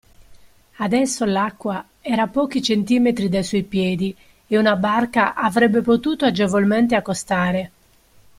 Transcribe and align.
Adesso 0.77 1.25
l'acqua 1.25 1.85
era 2.01 2.23
a 2.23 2.27
pochi 2.27 2.59
centimetri 2.59 3.29
dai 3.29 3.43
suoi 3.43 3.61
piedi 3.61 4.17
e 4.47 4.57
una 4.57 4.75
barca 4.75 5.35
avrebbe 5.35 5.83
potuto 5.83 6.25
agevolmente 6.25 6.95
accostare. 6.95 7.71